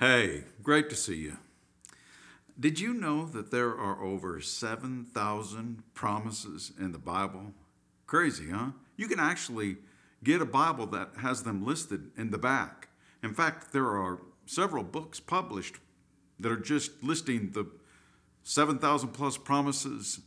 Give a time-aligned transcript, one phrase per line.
[0.00, 1.38] Hey, great to see you.
[2.58, 7.52] Did you know that there are over 7,000 promises in the Bible?
[8.06, 8.68] Crazy, huh?
[8.96, 9.78] You can actually
[10.22, 12.90] get a Bible that has them listed in the back.
[13.24, 15.78] In fact, there are several books published
[16.38, 17.68] that are just listing the
[18.44, 20.20] 7,000 plus promises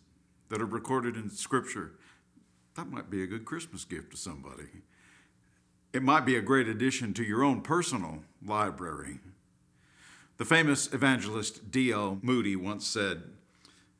[0.49, 1.93] that are recorded in Scripture.
[2.75, 4.67] That might be a good Christmas gift to somebody.
[5.93, 9.19] It might be a great addition to your own personal library.
[10.41, 12.17] The famous evangelist D.L.
[12.23, 13.21] Moody once said,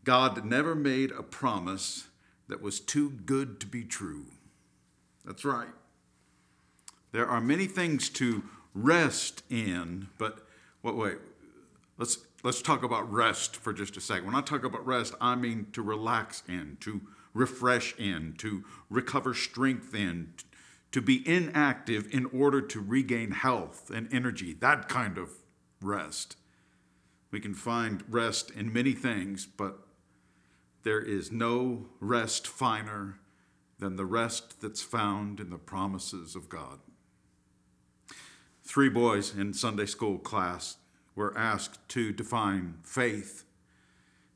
[0.04, 2.08] God never made a promise
[2.48, 4.26] that was too good to be true.
[5.23, 5.70] That's right.
[7.12, 8.41] There are many things to
[8.73, 10.48] rest in, but
[10.82, 11.18] wait, wait,
[11.99, 14.26] let's let's talk about rest for just a second.
[14.26, 17.02] When I talk about rest, I mean to relax in, to
[17.35, 20.34] refresh in, to recover strength in,
[20.91, 25.30] to be inactive in order to regain health and energy, that kind of
[25.81, 26.35] rest.
[27.31, 29.79] We can find rest in many things, but
[30.84, 33.20] there is no rest finer
[33.79, 36.79] than the rest that's found in the promises of God.
[38.63, 40.77] Three boys in Sunday school class
[41.15, 43.43] were asked to define faith.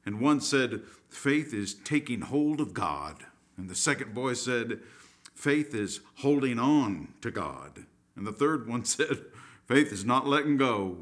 [0.06, 3.26] And one said, Faith is taking hold of God.
[3.58, 4.80] And the second boy said,
[5.34, 7.86] Faith is holding on to God.
[8.16, 9.26] And the third one said,
[9.66, 10.98] Faith is not letting go.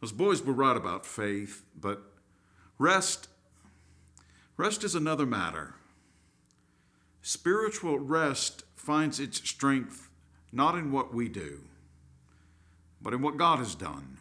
[0.00, 2.02] Those boys were right about faith, but
[2.78, 3.28] rest
[4.56, 5.74] rest is another matter.
[7.22, 10.08] Spiritual rest finds its strength
[10.52, 11.60] not in what we do,
[13.02, 14.18] but in what God has done.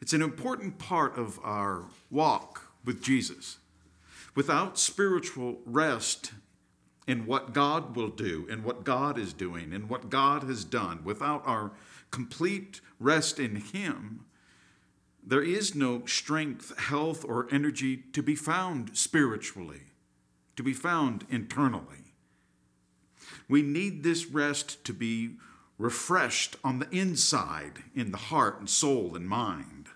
[0.00, 3.58] It's an important part of our walk with Jesus.
[4.34, 6.32] Without spiritual rest
[7.06, 11.04] in what God will do, in what God is doing, in what God has done,
[11.04, 11.72] without our
[12.12, 14.26] complete rest in Him,
[15.24, 19.82] there is no strength, health, or energy to be found spiritually,
[20.56, 22.14] to be found internally.
[23.48, 25.36] We need this rest to be
[25.78, 29.88] refreshed on the inside, in the heart and soul and mind.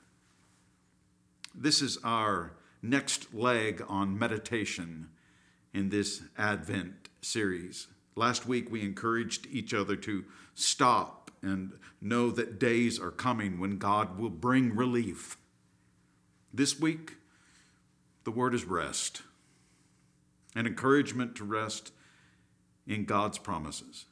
[1.54, 5.10] This is our next leg on meditation
[5.72, 7.88] in this Advent series.
[8.14, 10.24] Last week, we encouraged each other to
[10.54, 15.36] stop and know that days are coming when God will bring relief.
[16.52, 17.14] This week,
[18.24, 19.22] the word is rest,
[20.54, 21.92] an encouragement to rest
[22.86, 24.06] in God's promises.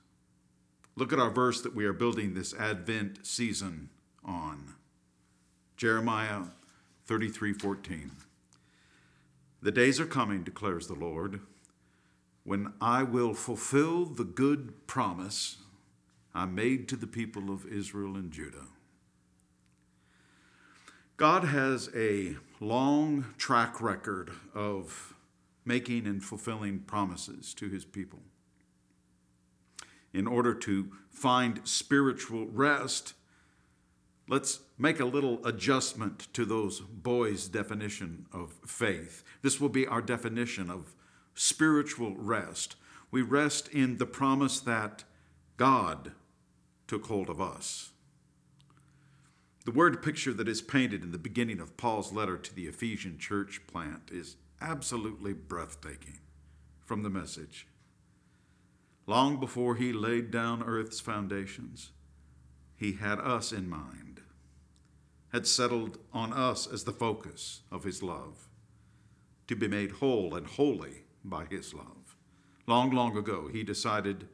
[0.96, 3.90] Look at our verse that we are building this Advent season
[4.24, 4.74] on
[5.76, 6.42] Jeremiah
[7.06, 8.12] 33 14.
[9.60, 11.40] The days are coming, declares the Lord,
[12.44, 15.56] when I will fulfill the good promise
[16.34, 18.66] I made to the people of Israel and Judah.
[21.16, 25.14] God has a long track record of
[25.64, 28.18] making and fulfilling promises to his people.
[30.12, 33.14] In order to find spiritual rest,
[34.28, 39.22] let's make a little adjustment to those boys' definition of faith.
[39.42, 40.96] This will be our definition of
[41.34, 42.74] spiritual rest.
[43.12, 45.04] We rest in the promise that
[45.56, 46.12] God
[46.86, 47.90] took hold of us.
[49.64, 53.18] The word picture that is painted in the beginning of Paul's letter to the Ephesian
[53.18, 56.18] church plant is absolutely breathtaking
[56.84, 57.66] from the message.
[59.06, 61.92] Long before he laid down earth's foundations,
[62.76, 64.20] he had us in mind,
[65.32, 68.48] had settled on us as the focus of his love,
[69.46, 72.16] to be made whole and holy by his love.
[72.66, 74.28] Long, long ago, he decided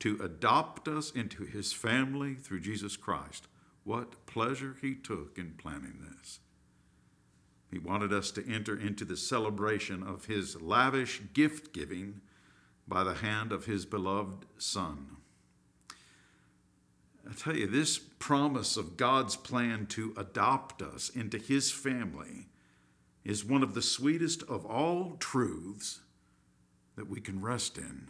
[0.00, 3.48] to adopt us into his family through Jesus Christ.
[3.84, 6.40] What pleasure he took in planning this.
[7.70, 12.20] He wanted us to enter into the celebration of his lavish gift giving
[12.86, 15.16] by the hand of his beloved Son.
[17.28, 22.48] I tell you, this promise of God's plan to adopt us into his family
[23.22, 26.00] is one of the sweetest of all truths
[26.96, 28.08] that we can rest in.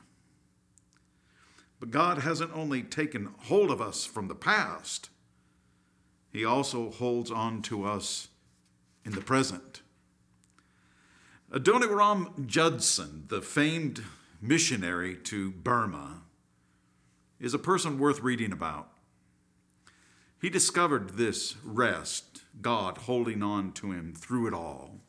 [1.80, 5.10] But God hasn't only taken hold of us from the past,
[6.32, 8.28] He also holds on to us
[9.04, 9.82] in the present.
[11.50, 14.02] Adoniram Judson, the famed
[14.40, 16.22] missionary to Burma,
[17.40, 18.90] is a person worth reading about.
[20.40, 25.00] He discovered this rest, God holding on to him through it all.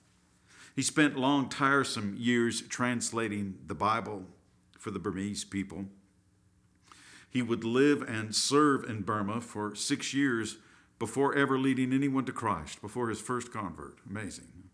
[0.76, 4.24] He spent long, tiresome years translating the Bible
[4.78, 5.86] for the Burmese people.
[7.30, 10.58] He would live and serve in Burma for six years
[10.98, 14.00] before ever leading anyone to Christ, before his first convert.
[14.10, 14.70] Amazing.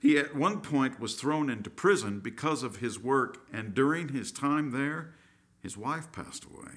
[0.00, 4.32] He at one point was thrown into prison because of his work, and during his
[4.32, 5.14] time there,
[5.60, 6.72] his wife passed away.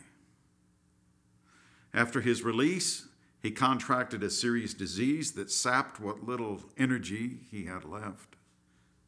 [1.92, 3.08] After his release,
[3.42, 8.36] he contracted a serious disease that sapped what little energy he had left.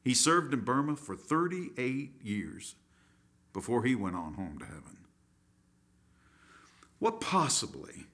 [0.03, 2.75] He served in Burma for 38 years
[3.53, 4.97] before he went on home to heaven.
[6.99, 8.07] What possibly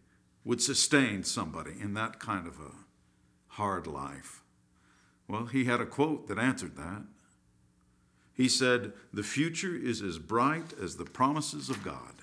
[0.43, 4.41] would sustain somebody in that kind of a hard life?
[5.27, 7.03] Well, he had a quote that answered that.
[8.33, 12.13] He said, The future is as bright as the promises of God.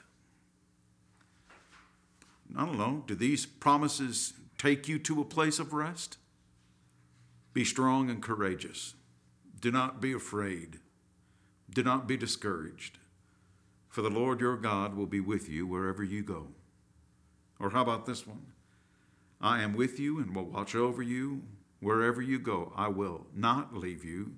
[2.56, 6.18] I don't know, do these promises take you to a place of rest?
[7.52, 8.94] Be strong and courageous.
[9.60, 10.80] Do not be afraid.
[11.72, 12.98] Do not be discouraged.
[13.90, 16.46] For the Lord your God will be with you wherever you go.
[17.58, 18.46] Or how about this one?
[19.40, 21.42] I am with you and will watch over you
[21.81, 22.72] wherever you go.
[22.76, 24.34] I will not leave you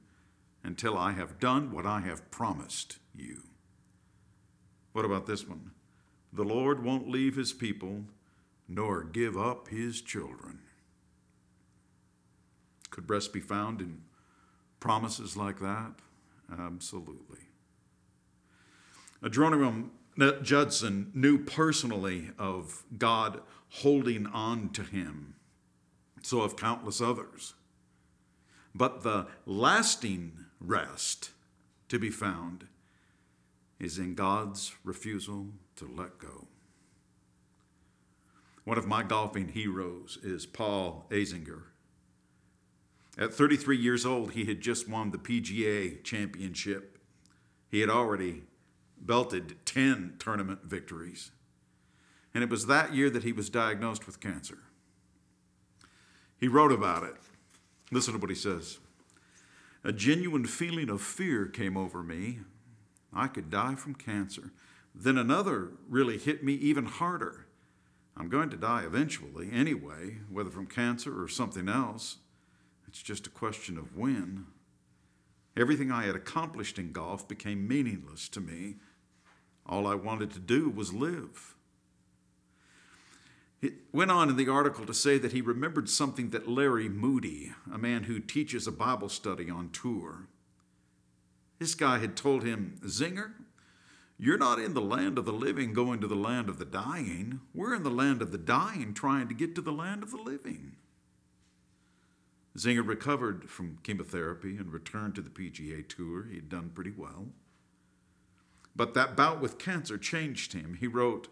[0.65, 3.43] until I have done what I have promised you.
[4.93, 5.73] What about this one?
[6.33, 8.05] The Lord won't leave his people
[8.67, 10.61] nor give up his children.
[12.89, 14.03] Could rest be found in
[14.81, 15.93] promises like that?
[16.51, 17.52] Absolutely.
[19.23, 19.91] Adoniram
[20.43, 25.35] Judson knew personally of God holding on to him,
[26.23, 27.55] so of countless others.
[28.75, 31.31] But the lasting rest
[31.89, 32.67] to be found
[33.79, 36.47] is in God's refusal to let go.
[38.65, 41.65] One of my golfing heroes is Paul Azinger.
[43.19, 46.99] At 33 years old, he had just won the PGA championship.
[47.69, 48.45] He had already
[49.03, 51.33] belted 10 tournament victories.
[52.35, 54.59] And it was that year that he was diagnosed with cancer.
[56.39, 57.17] He wrote about it.
[57.91, 58.79] Listen to what he says.
[59.85, 62.41] A genuine feeling of fear came over me.
[63.13, 64.53] I could die from cancer.
[64.95, 67.47] Then another really hit me even harder.
[68.17, 72.19] I'm going to die eventually anyway, whether from cancer or something else.
[72.87, 74.47] It's just a question of when.
[75.57, 78.77] Everything I had accomplished in golf became meaningless to me.
[79.67, 81.55] All I wanted to do was live.
[83.61, 87.53] It went on in the article to say that he remembered something that Larry Moody,
[87.73, 90.27] a man who teaches a Bible study on tour,
[91.61, 93.35] this guy had told him, Zinger,
[94.19, 97.41] you're not in the land of the living going to the land of the dying.
[97.55, 100.21] We're in the land of the dying trying to get to the land of the
[100.21, 100.77] living.
[102.57, 106.25] Zinger recovered from chemotherapy and returned to the PGA Tour.
[106.25, 107.29] He'd done pretty well.
[108.75, 110.77] But that bout with cancer changed him.
[110.81, 111.29] He wrote,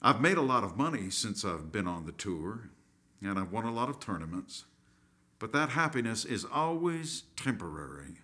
[0.00, 2.70] I've made a lot of money since I've been on the tour,
[3.22, 4.64] and I've won a lot of tournaments,
[5.38, 8.16] but that happiness is always temporary.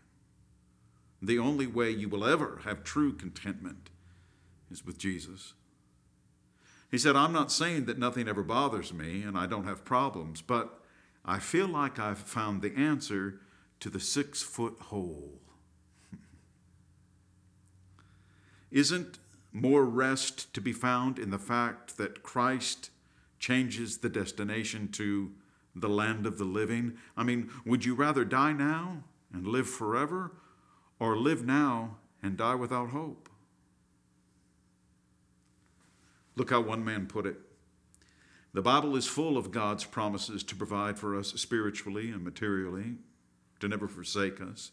[1.22, 3.90] The only way you will ever have true contentment
[4.70, 5.54] is with Jesus.
[6.90, 10.40] He said, I'm not saying that nothing ever bothers me and I don't have problems,
[10.40, 10.80] but
[11.24, 13.40] I feel like I've found the answer
[13.80, 15.40] to the six foot hole.
[18.70, 19.18] Isn't
[19.52, 22.90] more rest to be found in the fact that Christ
[23.38, 25.32] changes the destination to
[25.74, 26.94] the land of the living?
[27.16, 30.32] I mean, would you rather die now and live forever
[30.98, 33.28] or live now and die without hope?
[36.36, 37.36] Look how one man put it.
[38.54, 42.96] The Bible is full of God's promises to provide for us spiritually and materially,
[43.60, 44.70] to never forsake us,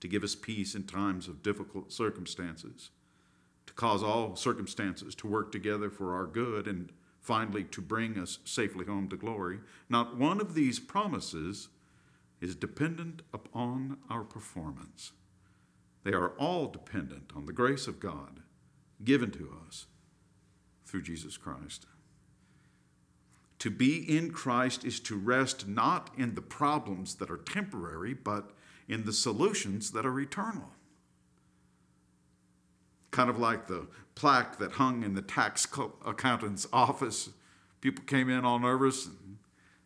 [0.00, 2.90] to give us peace in times of difficult circumstances,
[3.66, 8.38] to cause all circumstances to work together for our good, and finally to bring us
[8.44, 9.60] safely home to glory.
[9.88, 11.68] Not one of these promises
[12.40, 15.12] is dependent upon our performance.
[16.02, 18.40] They are all dependent on the grace of God
[19.04, 19.86] given to us
[20.84, 21.86] through Jesus Christ.
[23.60, 28.50] To be in Christ is to rest not in the problems that are temporary, but
[28.88, 30.72] in the solutions that are eternal.
[33.12, 35.66] Kind of like the plaque that hung in the tax
[36.04, 37.30] accountant's office.
[37.80, 39.38] People came in all nervous and,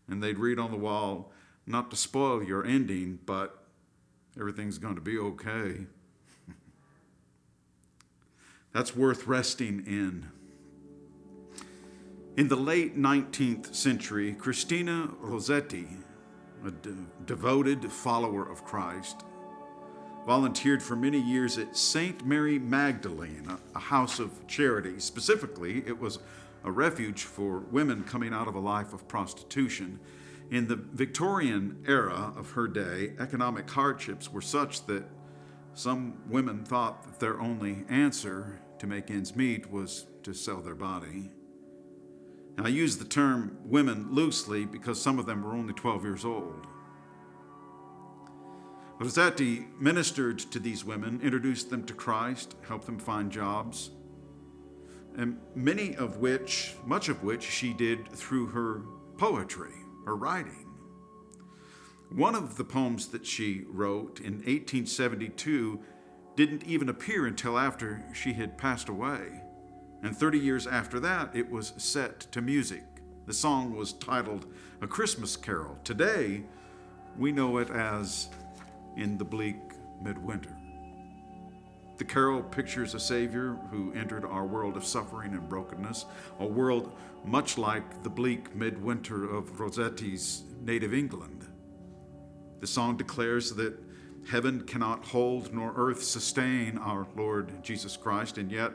[0.09, 1.33] and they'd read on the wall,
[1.67, 3.65] not to spoil your ending, but
[4.39, 5.87] everything's going to be okay.
[8.73, 10.29] That's worth resting in.
[12.37, 15.89] In the late 19th century, Christina Rossetti,
[16.65, 19.25] a de- devoted follower of Christ,
[20.27, 22.27] volunteered for many years at St.
[22.27, 24.99] Mary Magdalene, a house of charity.
[24.99, 26.19] Specifically, it was
[26.65, 30.01] a refuge for women coming out of a life of prostitution.
[30.51, 35.05] In the Victorian era of her day, economic hardships were such that
[35.75, 40.75] some women thought that their only answer to make ends meet was to sell their
[40.75, 41.31] body.
[42.59, 46.67] I use the term women loosely because some of them were only 12 years old.
[48.99, 53.91] Rossetti ministered to these women, introduced them to Christ, helped them find jobs,
[55.17, 58.83] and many of which, much of which, she did through her
[59.19, 59.75] poetry,
[60.05, 60.67] her writing.
[62.11, 65.81] One of the poems that she wrote in 1872
[66.37, 69.43] didn't even appear until after she had passed away.
[70.03, 72.85] And 30 years after that, it was set to music.
[73.27, 74.47] The song was titled
[74.81, 75.79] A Christmas Carol.
[75.83, 76.45] Today,
[77.19, 78.29] we know it as
[78.97, 79.57] In the Bleak
[80.03, 80.57] Midwinter.
[81.99, 86.05] The carol pictures a Savior who entered our world of suffering and brokenness,
[86.41, 86.93] a world
[87.25, 91.47] much like the bleak midwinter of Rossetti's native England.
[92.61, 93.79] The song declares that
[94.29, 98.73] heaven cannot hold nor earth sustain our Lord Jesus Christ, and yet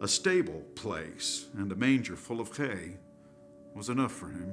[0.00, 2.96] a stable place and a manger full of hay
[3.74, 4.52] was enough for him.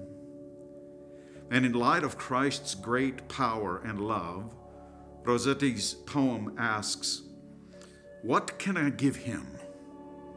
[1.49, 4.55] And in light of Christ's great power and love,
[5.23, 7.21] Rossetti's poem asks,
[8.21, 9.47] What can I give him,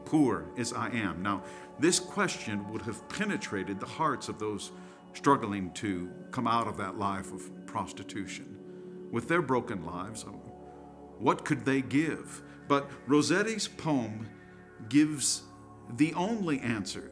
[0.05, 1.21] poor as I am?
[1.21, 1.43] Now,
[1.79, 4.71] this question would have penetrated the hearts of those
[5.13, 8.57] struggling to come out of that life of prostitution.
[9.11, 10.41] With their broken lives, oh,
[11.19, 12.41] what could they give?
[12.67, 14.27] But Rossetti's poem
[14.89, 15.43] gives
[15.95, 17.11] the only answer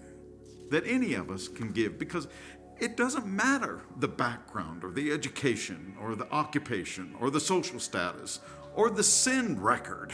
[0.70, 2.27] that any of us can give because
[2.79, 8.39] it doesn't matter the background or the education or the occupation or the social status
[8.74, 10.13] or the sin record.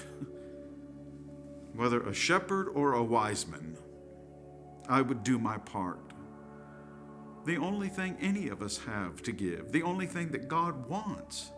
[1.74, 3.78] Whether a shepherd or a wise man,
[4.88, 6.00] I would do my part.
[7.46, 11.52] The only thing any of us have to give, the only thing that God wants,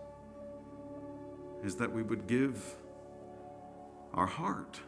[1.63, 2.75] is that we would give
[4.13, 4.79] our heart.